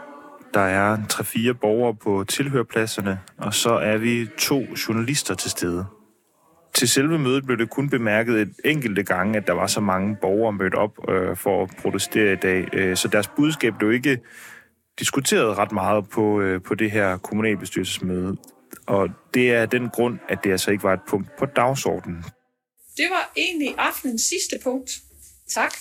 Der 0.54 0.60
er 0.60 0.98
3-4 0.98 1.52
borgere 1.52 1.96
på 1.96 2.24
tilhørpladserne, 2.28 3.20
og 3.38 3.54
så 3.54 3.70
er 3.70 3.98
vi 3.98 4.28
to 4.38 4.66
journalister 4.88 5.36
til 5.36 5.52
stede. 5.52 5.86
Til 6.74 6.90
selve 6.90 7.20
mødet 7.20 7.46
blev 7.46 7.58
det 7.58 7.70
kun 7.70 7.90
bemærket 7.90 8.42
et 8.42 8.54
enkelte 8.66 9.04
gange, 9.04 9.38
at 9.38 9.48
der 9.48 9.54
var 9.54 9.68
så 9.68 9.82
mange 9.82 10.18
borgere 10.22 10.54
mødt 10.54 10.76
op 10.76 11.10
øh, 11.10 11.38
for 11.38 11.64
at 11.64 11.70
protestere 11.82 12.34
i 12.34 12.36
dag. 12.36 12.70
Øh, 12.74 12.98
så 12.98 13.08
deres 13.08 13.28
budskab 13.28 13.74
blev 13.80 13.92
ikke 13.92 14.20
diskuteret 15.00 15.58
ret 15.58 15.72
meget 15.72 16.10
på, 16.10 16.42
øh, 16.42 16.62
på 16.62 16.76
det 16.76 16.92
her 16.92 17.18
kommunalbestyrelsesmøde. 17.18 18.38
Og 18.86 19.10
det 19.34 19.52
er 19.52 19.66
den 19.66 19.90
grund, 19.90 20.20
at 20.30 20.44
det 20.44 20.52
altså 20.52 20.72
ikke 20.72 20.84
var 20.84 20.94
et 20.94 21.04
punkt 21.08 21.28
på 21.40 21.46
dagsordenen. 21.46 22.24
Det 22.98 23.08
var 23.10 23.32
egentlig 23.38 23.76
aftenens 23.78 24.22
sidste 24.22 24.56
punkt. 24.64 24.92
Tak 25.50 25.74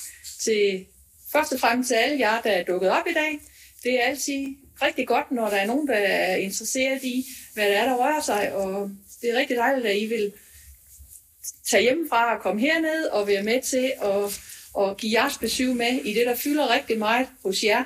til 0.45 0.87
først 1.33 1.53
og 1.53 1.61
fremmest 1.61 1.89
til 1.89 1.95
alle 1.95 2.19
jer, 2.19 2.41
der 2.41 2.51
er 2.51 2.65
dukket 2.65 2.91
op 2.91 3.07
i 3.11 3.15
dag. 3.15 3.41
Det 3.83 4.01
er 4.01 4.05
altid 4.05 4.47
rigtig 4.83 5.07
godt, 5.09 5.33
når 5.33 5.49
der 5.49 5.57
er 5.57 5.67
nogen, 5.67 5.89
der 5.89 5.95
er 5.95 6.37
interesseret 6.37 7.03
i, 7.03 7.27
hvad 7.55 7.65
der 7.65 7.79
er, 7.79 7.85
der 7.85 7.95
rører 7.95 8.23
sig, 8.23 8.55
og 8.55 8.91
det 9.23 9.31
er 9.31 9.39
rigtig 9.39 9.57
dejligt, 9.57 9.87
at 9.87 9.97
I 9.97 10.07
vil 10.07 10.33
tage 11.71 11.83
hjemmefra 11.83 12.37
og 12.37 12.43
komme 12.43 12.61
herned 12.61 13.05
og 13.05 13.27
være 13.27 13.43
med 13.43 13.63
til 13.63 13.93
at, 14.03 14.41
at 14.83 14.97
give 14.97 15.21
jeres 15.21 15.39
besøg 15.39 15.77
med 15.77 15.93
i 16.05 16.15
det, 16.15 16.27
der 16.27 16.35
fylder 16.35 16.75
rigtig 16.75 16.99
meget 16.99 17.27
hos 17.45 17.65
jer, 17.65 17.85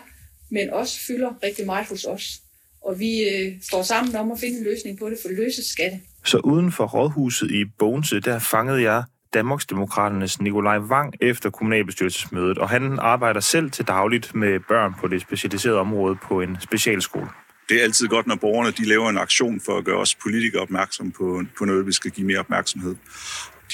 men 0.51 0.71
også 0.71 1.01
fylder 1.07 1.43
rigtig 1.43 1.67
meget 1.67 1.87
hos 1.87 2.05
os. 2.05 2.41
Og 2.85 3.01
vi 3.01 3.29
øh, 3.29 3.53
står 3.63 3.83
sammen 3.83 4.17
om 4.17 4.33
at 4.33 4.41
finde 4.41 4.59
en 4.59 4.65
løsning 4.65 4.99
på 4.99 5.11
det, 5.11 5.19
for 5.23 5.29
løses 5.29 5.67
skal 5.67 5.91
det. 5.91 6.01
Så 6.25 6.39
uden 6.39 6.73
for 6.73 6.87
rådhuset 6.87 7.51
i 7.51 7.65
Bogense, 7.79 8.21
der 8.21 8.39
fangede 8.39 8.83
jeg 8.83 9.05
Danmarksdemokraternes 9.35 10.41
Nikolaj 10.41 10.79
Wang 10.79 11.15
efter 11.21 11.51
kommunalbestyrelsesmødet, 11.51 12.59
og 12.59 12.69
han 12.69 12.99
arbejder 12.99 13.41
selv 13.41 13.71
til 13.71 13.85
dagligt 13.85 14.35
med 14.35 14.61
børn 14.69 14.95
på 15.01 15.09
det 15.09 15.21
specialiserede 15.21 15.79
område 15.79 16.17
på 16.29 16.41
en 16.41 16.57
specialskole. 16.61 17.29
Det 17.69 17.79
er 17.79 17.83
altid 17.83 18.09
godt, 18.09 18.27
når 18.27 18.35
borgerne 18.35 18.71
de 18.71 18.89
laver 18.89 19.11
en 19.11 19.19
aktion 19.19 19.61
for 19.61 19.79
at 19.79 19.85
gøre 19.85 19.97
os 19.97 20.15
politikere 20.15 20.63
opmærksom 20.63 21.11
på, 21.11 21.43
på 21.59 21.65
noget, 21.65 21.87
vi 21.87 21.93
skal 21.93 22.11
give 22.11 22.27
mere 22.27 22.39
opmærksomhed. 22.39 22.97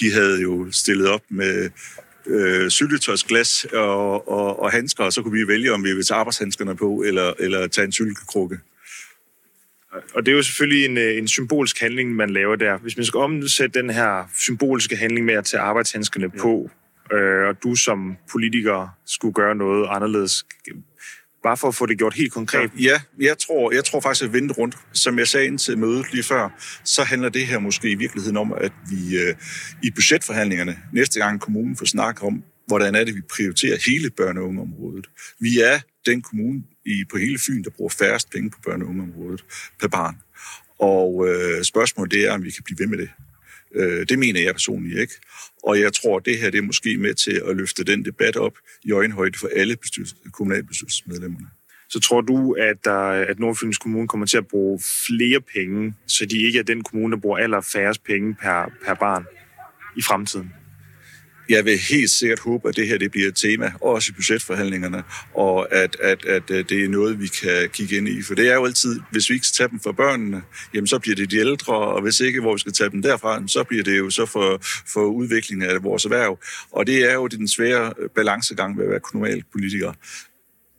De 0.00 0.12
havde 0.12 0.42
jo 0.42 0.72
stillet 0.72 1.08
op 1.08 1.22
med 1.28 1.70
øh, 2.26 2.70
syltetøjsglas 2.70 3.66
og, 3.72 4.28
og, 4.28 4.62
og 4.62 4.70
handsker, 4.70 5.04
og 5.04 5.12
så 5.12 5.22
kunne 5.22 5.38
vi 5.38 5.48
vælge, 5.48 5.72
om 5.72 5.84
vi 5.84 5.88
ville 5.88 6.04
tage 6.04 6.18
arbejdshandskerne 6.18 6.76
på, 6.76 7.02
eller, 7.06 7.32
eller 7.38 7.66
tage 7.66 7.84
en 7.84 7.92
syltekrukke. 7.92 8.58
Og 10.14 10.26
det 10.26 10.32
er 10.32 10.36
jo 10.36 10.42
selvfølgelig 10.42 10.84
en, 10.84 10.98
øh, 10.98 11.18
en 11.18 11.28
symbolsk 11.28 11.80
handling, 11.80 12.14
man 12.14 12.30
laver 12.30 12.56
der. 12.56 12.78
Hvis 12.78 12.96
man 12.96 13.06
skal 13.06 13.18
omsætte 13.18 13.80
den 13.80 13.90
her 13.90 14.30
symbolske 14.38 14.96
handling 14.96 15.26
med 15.26 15.34
at 15.34 15.44
tage 15.44 15.60
arbejdshandskerne 15.60 16.30
ja. 16.34 16.42
på, 16.42 16.70
øh, 17.12 17.48
og 17.48 17.62
du 17.62 17.74
som 17.74 18.16
politiker 18.32 18.88
skulle 19.06 19.34
gøre 19.34 19.54
noget 19.54 19.88
anderledes, 19.90 20.46
bare 21.42 21.56
for 21.56 21.68
at 21.68 21.74
få 21.74 21.86
det 21.86 21.98
gjort 21.98 22.14
helt 22.14 22.32
konkret. 22.32 22.70
Ja, 22.78 23.00
jeg 23.20 23.38
tror, 23.38 23.72
jeg 23.72 23.84
tror 23.84 24.00
faktisk 24.00 24.24
at 24.24 24.32
vente 24.32 24.54
rundt. 24.54 24.76
Som 24.92 25.18
jeg 25.18 25.28
sagde 25.28 25.46
ind 25.46 25.58
til 25.58 25.78
mødet 25.78 26.06
lige 26.12 26.22
før, 26.22 26.48
så 26.84 27.02
handler 27.02 27.28
det 27.28 27.46
her 27.46 27.58
måske 27.58 27.90
i 27.90 27.94
virkeligheden 27.94 28.36
om, 28.36 28.52
at 28.52 28.72
vi 28.90 29.18
øh, 29.18 29.34
i 29.82 29.90
budgetforhandlingerne 29.90 30.78
næste 30.92 31.20
gang 31.20 31.40
kommunen 31.40 31.76
får 31.76 31.86
snak 31.86 32.22
om, 32.22 32.42
hvordan 32.66 32.94
er 32.94 33.04
det, 33.04 33.14
vi 33.14 33.20
prioriterer 33.30 33.78
hele 33.86 34.10
børne- 34.20 34.38
og 34.38 34.48
ungeområdet. 34.48 35.06
Vi 35.40 35.60
er 35.60 35.80
den 36.06 36.22
kommune 36.22 36.62
i, 36.86 37.04
på 37.10 37.16
hele 37.16 37.38
Fyn, 37.38 37.64
der 37.64 37.70
bruger 37.70 37.90
færrest 37.90 38.30
penge 38.30 38.50
på 38.50 38.58
børne- 38.66 38.82
og 38.82 38.88
ungeområdet 38.88 39.44
per 39.80 39.88
barn. 39.88 40.16
Og 40.78 41.28
øh, 41.28 41.62
spørgsmålet 41.62 42.12
det 42.12 42.26
er, 42.26 42.32
om 42.32 42.44
vi 42.44 42.50
kan 42.50 42.64
blive 42.64 42.78
ved 42.78 42.86
med 42.86 42.98
det. 42.98 43.10
Øh, 43.74 44.06
det 44.08 44.18
mener 44.18 44.40
jeg 44.40 44.54
personligt 44.54 45.00
ikke. 45.00 45.14
Og 45.62 45.80
jeg 45.80 45.92
tror, 45.92 46.16
at 46.16 46.24
det 46.24 46.38
her 46.38 46.50
det 46.50 46.58
er 46.58 46.62
måske 46.62 46.96
med 46.96 47.14
til 47.14 47.42
at 47.48 47.56
løfte 47.56 47.84
den 47.84 48.04
debat 48.04 48.36
op 48.36 48.58
i 48.82 48.92
øjenhøjde 48.92 49.38
for 49.38 49.50
alle 49.56 49.76
kommunalbestyrelsesmedlemmerne. 50.32 51.46
Så 51.88 52.00
tror 52.00 52.20
du, 52.20 52.52
at, 52.52 52.84
der, 52.84 53.08
at 53.08 53.38
Nordfyns 53.38 53.78
Kommune 53.78 54.08
kommer 54.08 54.26
til 54.26 54.38
at 54.38 54.46
bruge 54.46 54.80
flere 55.06 55.40
penge, 55.40 55.94
så 56.06 56.26
de 56.26 56.38
ikke 56.42 56.58
er 56.58 56.62
den 56.62 56.82
kommune, 56.82 57.16
der 57.16 57.20
bruger 57.20 57.38
aller 57.38 57.60
færrest 57.60 58.04
penge 58.04 58.34
per, 58.34 58.72
per 58.84 58.94
barn 58.94 59.24
i 59.96 60.02
fremtiden? 60.02 60.52
Jeg 61.48 61.64
vil 61.64 61.78
helt 61.78 62.10
sikkert 62.10 62.40
håbe, 62.40 62.68
at 62.68 62.76
det 62.76 62.88
her 62.88 62.98
det 62.98 63.10
bliver 63.10 63.28
et 63.28 63.36
tema, 63.36 63.72
også 63.80 64.10
i 64.10 64.14
budgetforhandlingerne, 64.14 65.02
og 65.34 65.74
at, 65.74 65.96
at, 66.02 66.24
at, 66.24 66.48
det 66.48 66.84
er 66.84 66.88
noget, 66.88 67.20
vi 67.20 67.26
kan 67.26 67.68
kigge 67.72 67.96
ind 67.96 68.08
i. 68.08 68.22
For 68.22 68.34
det 68.34 68.48
er 68.48 68.54
jo 68.54 68.64
altid, 68.64 69.00
hvis 69.10 69.30
vi 69.30 69.34
ikke 69.34 69.46
skal 69.46 69.56
tage 69.56 69.68
dem 69.68 69.80
for 69.80 69.92
børnene, 69.92 70.42
jamen 70.74 70.86
så 70.86 70.98
bliver 70.98 71.16
det 71.16 71.30
de 71.30 71.36
ældre, 71.36 71.74
og 71.74 72.02
hvis 72.02 72.20
ikke, 72.20 72.40
hvor 72.40 72.52
vi 72.52 72.58
skal 72.58 72.72
tage 72.72 72.90
dem 72.90 73.02
derfra, 73.02 73.42
så 73.46 73.64
bliver 73.64 73.84
det 73.84 73.98
jo 73.98 74.10
så 74.10 74.26
for, 74.26 74.58
for 74.92 75.04
udviklingen 75.04 75.70
af 75.70 75.82
vores 75.82 76.04
erhverv. 76.04 76.38
Og 76.72 76.86
det 76.86 77.10
er 77.10 77.14
jo 77.14 77.26
den 77.26 77.48
svære 77.48 77.92
øh, 77.98 78.08
balancegang 78.08 78.78
ved 78.78 78.84
at 78.84 78.90
være 78.90 79.00
kommunalpolitiker. 79.00 79.92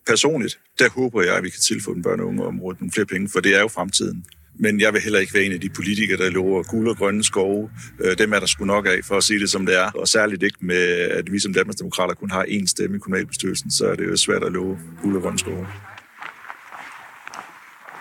Personligt, 0.07 0.59
der 0.79 0.89
håber 0.89 1.23
jeg, 1.23 1.35
at 1.35 1.43
vi 1.43 1.49
kan 1.49 1.61
tilføje 1.61 1.95
den 1.95 2.05
børne- 2.07 2.21
og 2.21 2.27
ungeområdet 2.27 2.81
nogle 2.81 2.91
flere 2.91 3.05
penge, 3.05 3.29
for 3.29 3.39
det 3.39 3.55
er 3.55 3.59
jo 3.59 3.67
fremtiden. 3.67 4.25
Men 4.59 4.81
jeg 4.81 4.93
vil 4.93 5.01
heller 5.01 5.19
ikke 5.19 5.33
være 5.33 5.43
en 5.43 5.51
af 5.51 5.61
de 5.61 5.69
politikere, 5.69 6.17
der 6.17 6.29
lover 6.29 6.63
guld 6.63 6.87
og 6.89 6.97
grønne 6.97 7.23
skove. 7.23 7.69
Øh, 7.99 8.17
dem 8.17 8.33
er 8.33 8.39
der 8.39 8.45
sgu 8.45 8.65
nok 8.65 8.85
af, 8.85 8.99
for 9.03 9.17
at 9.17 9.23
sige 9.23 9.39
det 9.39 9.49
som 9.49 9.65
det 9.65 9.79
er. 9.79 9.91
Og 9.91 10.07
særligt 10.07 10.43
ikke 10.43 10.57
med, 10.61 10.85
at 10.99 11.31
vi 11.31 11.39
som 11.39 11.53
Danmarksdemokrater 11.53 12.13
kun 12.13 12.31
har 12.31 12.43
én 12.43 12.65
stemme 12.65 12.97
i 12.97 12.99
kommunalbestyrelsen, 12.99 13.71
så 13.71 13.87
er 13.87 13.95
det 13.95 14.07
jo 14.07 14.17
svært 14.17 14.43
at 14.43 14.51
love 14.51 14.79
guld 15.01 15.15
og 15.15 15.21
grønne 15.21 15.39
skove. 15.39 15.67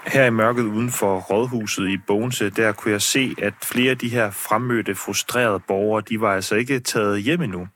Her 0.06 0.25
i 0.25 0.30
mørket 0.30 0.62
uden 0.62 0.90
for 0.90 1.20
rådhuset 1.20 1.88
i 1.88 1.96
Bogense, 2.06 2.50
der 2.50 2.72
kunne 2.72 2.92
jeg 2.92 3.02
se, 3.02 3.34
at 3.38 3.54
flere 3.62 3.90
af 3.90 3.98
de 3.98 4.08
her 4.08 4.30
fremmødte, 4.30 4.94
frustrerede 4.94 5.60
borgere, 5.68 6.02
de 6.08 6.20
var 6.20 6.34
altså 6.34 6.54
ikke 6.54 6.80
taget 6.80 7.22
hjem 7.22 7.42
endnu. 7.42 7.68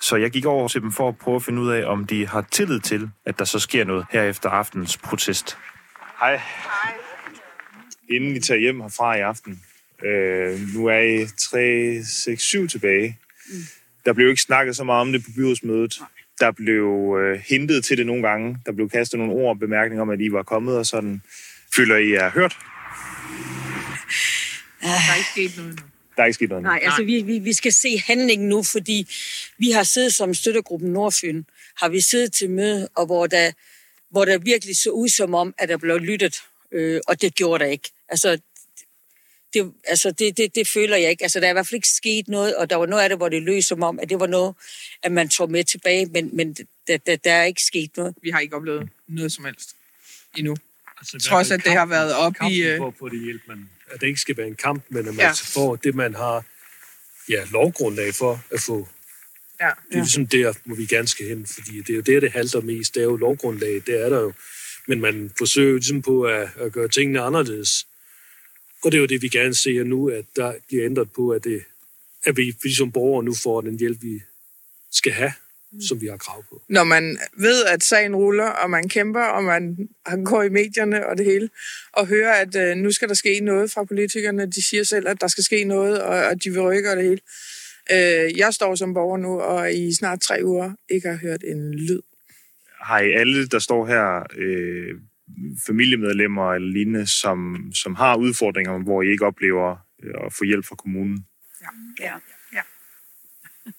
Så 0.00 0.16
jeg 0.16 0.30
gik 0.30 0.44
over 0.44 0.68
til 0.68 0.80
dem 0.80 0.92
for 0.92 1.08
at 1.08 1.18
prøve 1.18 1.34
at 1.36 1.42
finde 1.42 1.62
ud 1.62 1.70
af, 1.70 1.84
om 1.86 2.06
de 2.06 2.26
har 2.26 2.46
tillid 2.50 2.80
til, 2.80 3.10
at 3.26 3.38
der 3.38 3.44
så 3.44 3.58
sker 3.58 3.84
noget 3.84 4.06
her 4.10 4.22
efter 4.22 4.48
aftens 4.48 4.96
protest. 4.96 5.58
Hej. 6.20 6.36
Hej 6.36 7.05
inden 8.10 8.36
I 8.36 8.40
tager 8.40 8.60
hjem 8.60 8.80
herfra 8.80 9.16
i 9.16 9.20
aften. 9.20 9.62
Øh, 10.04 10.60
nu 10.74 10.86
er 10.86 10.98
I 10.98 11.26
3, 11.38 12.02
6, 12.04 12.42
7 12.42 12.68
tilbage. 12.68 13.18
Mm. 13.48 13.54
Der 14.04 14.12
blev 14.12 14.28
ikke 14.28 14.42
snakket 14.42 14.76
så 14.76 14.84
meget 14.84 15.00
om 15.00 15.12
det 15.12 15.24
på 15.24 15.30
byrådsmødet. 15.36 16.00
Der 16.40 16.50
blev 16.50 17.16
øh, 17.20 17.40
hintet 17.48 17.84
til 17.84 17.98
det 17.98 18.06
nogle 18.06 18.28
gange. 18.28 18.58
Der 18.66 18.72
blev 18.72 18.90
kastet 18.90 19.18
nogle 19.18 19.34
ord 19.34 19.48
og 19.48 19.58
bemærkninger 19.58 20.02
om, 20.02 20.10
at 20.10 20.20
I 20.20 20.32
var 20.32 20.42
kommet, 20.42 20.78
og 20.78 20.86
sådan. 20.86 21.22
Føler 21.76 21.96
I 21.96 22.12
er 22.12 22.30
hørt? 22.30 22.56
Der 24.82 24.88
er 24.88 25.16
ikke 25.16 25.30
sket 25.30 25.56
noget 25.56 25.70
nu. 25.70 25.86
Der 26.16 26.22
er 26.22 26.26
ikke 26.26 26.34
sket 26.34 26.48
noget 26.48 26.62
nu. 26.62 26.68
Nej, 26.68 26.80
altså 26.82 27.04
vi, 27.04 27.22
vi, 27.22 27.38
vi 27.38 27.52
skal 27.52 27.72
se 27.72 28.02
handling 28.06 28.44
nu, 28.44 28.62
fordi 28.62 29.08
vi 29.58 29.70
har 29.70 29.82
siddet 29.82 30.14
som 30.14 30.34
støttegruppen 30.34 30.92
Nordfyn, 30.92 31.44
har 31.80 31.88
vi 31.88 32.00
siddet 32.00 32.32
til 32.32 32.50
møde, 32.50 32.88
og 32.96 33.06
hvor 33.06 33.26
der, 33.26 33.52
hvor 34.10 34.24
der 34.24 34.38
virkelig 34.38 34.76
så 34.76 34.90
ud 34.90 35.08
som 35.08 35.34
om, 35.34 35.54
at 35.58 35.68
der 35.68 35.76
blev 35.76 35.98
lyttet, 35.98 36.42
øh, 36.72 37.00
og 37.08 37.20
det 37.20 37.34
gjorde 37.34 37.64
der 37.64 37.70
ikke. 37.70 37.90
Altså, 38.08 38.38
det, 39.54 39.72
altså 39.84 40.10
det, 40.10 40.36
det, 40.36 40.54
det 40.54 40.68
føler 40.68 40.96
jeg 40.96 41.10
ikke. 41.10 41.22
Altså, 41.22 41.40
der 41.40 41.46
er 41.46 41.50
i 41.50 41.52
hvert 41.52 41.66
fald 41.66 41.74
ikke 41.74 41.88
sket 41.88 42.28
noget, 42.28 42.56
og 42.56 42.70
der 42.70 42.76
var 42.76 42.86
noget 42.86 43.02
af 43.02 43.08
det, 43.08 43.18
hvor 43.18 43.28
det 43.28 43.42
lød 43.42 43.62
som 43.62 43.82
om, 43.82 43.98
at 43.98 44.08
det 44.08 44.20
var 44.20 44.26
noget, 44.26 44.54
at 45.02 45.12
man 45.12 45.28
tog 45.28 45.50
med 45.50 45.64
tilbage, 45.64 46.06
men, 46.06 46.36
men 46.36 46.56
der, 46.86 46.96
der, 46.96 47.16
der 47.16 47.32
er 47.32 47.44
ikke 47.44 47.62
sket 47.62 47.96
noget. 47.96 48.14
Vi 48.22 48.30
har 48.30 48.40
ikke 48.40 48.56
oplevet 48.56 48.88
noget 49.08 49.32
som 49.32 49.44
helst 49.44 49.76
endnu. 50.36 50.56
Altså, 50.98 51.28
Trods 51.28 51.50
at 51.50 51.64
det 51.64 51.72
har 51.72 51.86
været 51.86 52.14
op 52.14 52.34
i... 52.50 52.62
Øh, 52.62 52.78
for 52.78 52.88
at 52.88 52.94
få 52.98 53.08
det 53.08 53.24
hjælp, 53.24 53.42
men 53.48 53.70
at 53.90 54.00
det 54.00 54.06
ikke 54.06 54.20
skal 54.20 54.36
være 54.36 54.46
en 54.46 54.56
kamp, 54.56 54.84
men 54.88 55.08
at 55.08 55.14
man 55.14 55.26
ja. 55.26 55.32
får 55.32 55.76
det, 55.76 55.94
man 55.94 56.14
har 56.14 56.44
ja, 57.28 57.44
lovgrundlag 57.50 58.14
for 58.14 58.44
at 58.50 58.60
få. 58.60 58.88
Ja. 59.60 59.70
Det 59.88 59.96
er 59.96 59.98
ligesom 59.98 60.26
der, 60.26 60.54
hvor 60.64 60.76
vi 60.76 60.86
gerne 60.86 61.08
skal 61.08 61.28
hen, 61.28 61.46
fordi 61.46 61.78
det 61.78 61.90
er 61.90 61.94
jo 61.94 62.00
der, 62.00 62.20
det 62.20 62.32
halter 62.32 62.60
mest. 62.60 62.94
Det 62.94 63.00
er 63.00 63.04
jo 63.04 63.16
lovgrundlag, 63.16 63.82
det 63.86 64.04
er 64.04 64.08
der 64.08 64.20
jo 64.20 64.32
men 64.88 65.00
man 65.00 65.30
forsøger 65.38 65.74
ligesom 65.74 66.02
på 66.02 66.22
at, 66.22 66.48
at 66.56 66.72
gøre 66.72 66.88
tingene 66.88 67.20
anderledes. 67.20 67.86
Og 68.84 68.92
det 68.92 68.98
er 68.98 69.00
jo 69.00 69.06
det, 69.06 69.22
vi 69.22 69.28
gerne 69.28 69.54
ser 69.54 69.84
nu, 69.84 70.08
at 70.08 70.24
der 70.36 70.52
bliver 70.68 70.84
ændret 70.84 71.12
på, 71.12 71.30
at 71.30 71.44
det 71.44 71.62
at 72.26 72.36
vi, 72.36 72.56
vi 72.62 72.74
som 72.74 72.92
borgere 72.92 73.24
nu 73.24 73.34
får 73.34 73.60
den 73.60 73.78
hjælp, 73.78 74.02
vi 74.02 74.20
skal 74.92 75.12
have, 75.12 75.32
som 75.88 76.00
vi 76.00 76.06
har 76.06 76.16
krav 76.16 76.44
på. 76.50 76.62
Når 76.68 76.84
man 76.84 77.18
ved, 77.38 77.64
at 77.64 77.82
sagen 77.82 78.16
ruller, 78.16 78.48
og 78.48 78.70
man 78.70 78.88
kæmper, 78.88 79.22
og 79.22 79.44
man 79.44 79.88
går 80.24 80.42
i 80.42 80.48
medierne 80.48 81.06
og 81.06 81.18
det 81.18 81.26
hele, 81.26 81.50
og 81.92 82.06
hører, 82.06 82.32
at 82.32 82.56
øh, 82.56 82.76
nu 82.76 82.92
skal 82.92 83.08
der 83.08 83.14
ske 83.14 83.40
noget 83.40 83.70
fra 83.70 83.84
politikerne. 83.84 84.46
De 84.46 84.68
siger 84.68 84.84
selv, 84.84 85.08
at 85.08 85.20
der 85.20 85.28
skal 85.28 85.44
ske 85.44 85.64
noget, 85.64 86.02
og 86.02 86.30
at 86.30 86.44
de 86.44 86.50
vil 86.50 86.62
rykke 86.62 86.90
og 86.90 86.96
det 86.96 87.04
hele. 87.04 87.20
Øh, 87.92 88.38
jeg 88.38 88.54
står 88.54 88.74
som 88.74 88.94
borger 88.94 89.16
nu, 89.16 89.40
og 89.40 89.72
i 89.72 89.94
snart 89.94 90.20
tre 90.20 90.40
uger 90.44 90.72
ikke 90.88 91.08
har 91.08 91.16
hørt 91.16 91.42
en 91.42 91.74
lyd. 91.74 92.00
Har 92.86 93.00
I 93.00 93.12
alle, 93.12 93.46
der 93.46 93.58
står 93.58 93.86
her, 93.86 94.26
øh, 94.36 95.00
familiemedlemmer 95.66 96.52
eller 96.52 96.68
lignende, 96.68 97.06
som, 97.06 97.70
som 97.74 97.94
har 97.94 98.16
udfordringer, 98.16 98.78
hvor 98.78 99.02
I 99.02 99.08
ikke 99.08 99.26
oplever 99.26 99.76
øh, 100.02 100.14
at 100.26 100.32
få 100.32 100.44
hjælp 100.44 100.64
fra 100.64 100.76
kommunen? 100.76 101.26
Ja. 101.60 101.66
ja. 102.00 102.14
ja. 102.52 102.62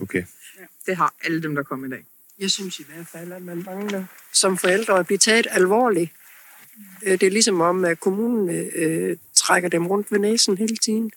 Okay. 0.00 0.24
Ja. 0.58 0.64
Det 0.86 0.96
har 0.96 1.14
alle 1.24 1.42
dem, 1.42 1.54
der 1.54 1.62
kommer 1.62 1.86
i 1.86 1.90
dag. 1.90 2.04
Jeg 2.38 2.50
synes 2.50 2.80
i 2.80 2.84
hvert 2.84 3.06
fald, 3.06 3.32
at 3.32 3.42
man 3.42 3.62
mangler 3.66 4.04
som 4.32 4.58
forældre 4.58 4.98
at 4.98 5.06
blive 5.06 5.18
taget 5.18 5.46
alvorligt. 5.50 6.12
Øh, 7.02 7.12
det 7.12 7.22
er 7.22 7.30
ligesom 7.30 7.60
om, 7.60 7.84
at 7.84 8.00
kommunen 8.00 8.70
øh, 8.76 9.16
trækker 9.34 9.68
dem 9.68 9.86
rundt 9.86 10.12
ved 10.12 10.18
næsen 10.18 10.58
hele 10.58 10.76
tiden. 10.76 11.10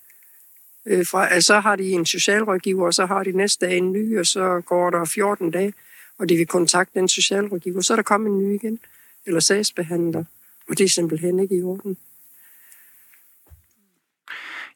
Øh, 0.86 1.05
fra, 1.05 1.27
altså, 1.27 1.48
så 1.48 1.60
har 1.60 1.75
de 1.75 1.91
en 1.91 2.05
socialrådgiver, 2.05 2.86
og 2.86 2.93
så 2.93 3.05
har 3.05 3.24
de 3.24 3.31
næste 3.31 3.65
dag 3.65 3.77
en 3.77 3.91
ny, 3.91 4.20
og 4.20 4.25
så 4.25 4.62
går 4.65 4.89
der 4.89 5.05
14 5.05 5.51
dage, 5.51 5.74
og 6.21 6.29
de 6.29 6.35
vil 6.35 6.47
kontakte 6.47 6.99
den 6.99 7.07
socialrådgiver. 7.07 7.81
Så 7.81 7.93
er 7.93 7.95
der 7.95 8.03
kommet 8.03 8.29
en 8.29 8.39
ny 8.39 8.55
igen, 8.55 8.79
eller 9.25 9.39
sagsbehandler, 9.39 10.23
og 10.69 10.77
det 10.77 10.83
er 10.83 10.89
simpelthen 10.89 11.39
ikke 11.39 11.57
i 11.57 11.61
orden. 11.61 11.97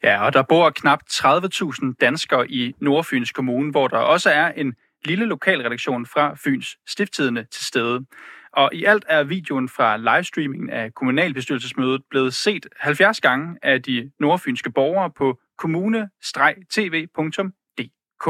Ja, 0.04 0.26
og 0.26 0.34
der 0.34 0.42
bor 0.42 0.70
knap 0.70 1.00
30.000 1.12 1.94
danskere 2.02 2.52
i 2.52 2.76
Nordfyns 2.80 3.32
Kommune, 3.32 3.72
hvor 3.72 3.88
der 3.88 3.98
også 3.98 4.30
er 4.30 4.52
en 4.52 4.76
lille 5.06 5.26
lokalredaktion 5.26 6.06
fra 6.06 6.36
Fyns 6.44 6.78
Stifttidende 6.88 7.46
til 7.52 7.66
stede. 7.66 8.06
Og 8.52 8.70
i 8.74 8.84
alt 8.84 9.06
er 9.08 9.24
videoen 9.24 9.70
fra 9.70 9.98
livestreamingen 9.98 10.70
af 10.70 10.94
kommunalbestyrelsesmødet 10.94 12.02
blevet 12.10 12.34
set 12.34 12.68
70 12.80 13.22
gange 13.22 13.58
af 13.62 13.84
de 13.84 14.12
nordfynske 14.20 14.72
borgere 14.72 15.12
på 15.12 15.40
kommune-tv.dk. 15.58 18.28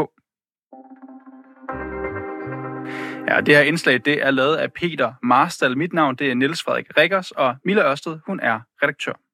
Ja, 3.28 3.42
det 3.42 3.56
her 3.56 3.62
indslag 3.62 4.02
det 4.06 4.24
er 4.24 4.32
lavet 4.32 4.56
af 4.56 4.74
Peter 4.74 5.14
Marstal. 5.24 5.78
Mit 5.78 5.94
navn 5.94 6.16
det 6.16 6.32
er 6.32 6.36
Niels 6.36 6.64
Frederik 6.64 6.86
Rikkers, 6.98 7.32
og 7.32 7.56
Mille 7.66 7.90
Ørsted 7.90 8.20
hun 8.28 8.40
er 8.40 8.60
redaktør. 8.84 9.25